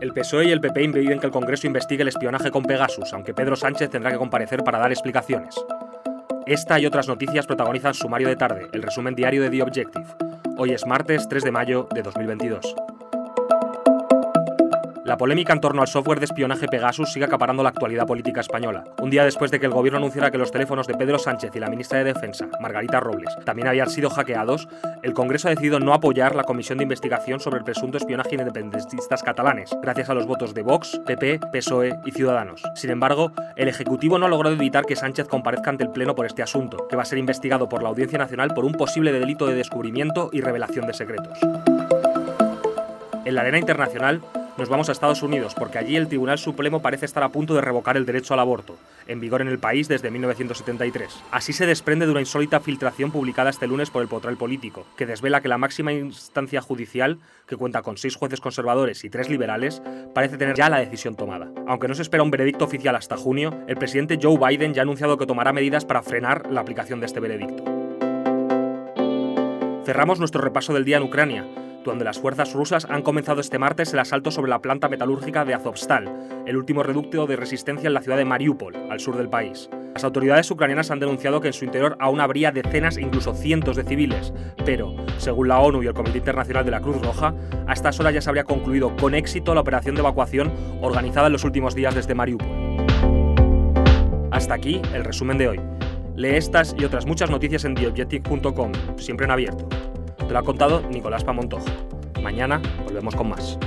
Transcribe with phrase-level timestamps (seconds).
[0.00, 3.34] El PSOE y el PP impiden que el Congreso investigue el espionaje con Pegasus, aunque
[3.34, 5.62] Pedro Sánchez tendrá que comparecer para dar explicaciones.
[6.46, 10.06] Esta y otras noticias protagonizan Sumario de Tarde, el resumen diario de The Objective.
[10.56, 12.74] Hoy es martes 3 de mayo de 2022.
[15.10, 18.84] La polémica en torno al software de espionaje Pegasus sigue acaparando la actualidad política española.
[19.02, 21.58] Un día después de que el gobierno anunciara que los teléfonos de Pedro Sánchez y
[21.58, 24.68] la ministra de Defensa, Margarita Robles, también habían sido hackeados,
[25.02, 29.24] el Congreso ha decidido no apoyar la comisión de investigación sobre el presunto espionaje independentistas
[29.24, 32.62] catalanes, gracias a los votos de Vox, PP, PSOE y Ciudadanos.
[32.76, 36.26] Sin embargo, el Ejecutivo no ha logrado evitar que Sánchez comparezca ante el Pleno por
[36.26, 39.48] este asunto, que va a ser investigado por la Audiencia Nacional por un posible delito
[39.48, 41.36] de descubrimiento y revelación de secretos.
[43.24, 44.22] En la arena internacional,
[44.60, 47.62] nos vamos a Estados Unidos, porque allí el Tribunal Supremo parece estar a punto de
[47.62, 51.18] revocar el derecho al aborto, en vigor en el país desde 1973.
[51.30, 55.06] Así se desprende de una insólita filtración publicada este lunes por el Portal Político, que
[55.06, 59.80] desvela que la máxima instancia judicial, que cuenta con seis jueces conservadores y tres liberales,
[60.14, 61.48] parece tener ya la decisión tomada.
[61.66, 64.84] Aunque no se espera un veredicto oficial hasta junio, el presidente Joe Biden ya ha
[64.84, 67.64] anunciado que tomará medidas para frenar la aplicación de este veredicto.
[69.86, 71.46] Cerramos nuestro repaso del día en Ucrania,
[71.84, 75.54] donde las fuerzas rusas han comenzado este martes el asalto sobre la planta metalúrgica de
[75.54, 79.70] Azovstal, el último reducto de resistencia en la ciudad de Mariupol, al sur del país.
[79.94, 83.84] Las autoridades ucranianas han denunciado que en su interior aún habría decenas incluso cientos de
[83.84, 84.32] civiles,
[84.64, 87.34] pero, según la ONU y el Comité Internacional de la Cruz Roja,
[87.66, 91.32] a estas horas ya se habría concluido con éxito la operación de evacuación organizada en
[91.32, 92.48] los últimos días desde Mariupol.
[94.30, 95.60] Hasta aquí el resumen de hoy.
[96.14, 99.68] Lee estas y otras muchas noticias en theobjective.com, siempre en abierto.
[100.30, 101.66] Te lo ha contado Nicolás Pamontojo.
[102.22, 103.58] Mañana volvemos con más.